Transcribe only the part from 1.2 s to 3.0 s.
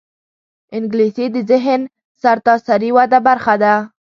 د ذهني سرتاسري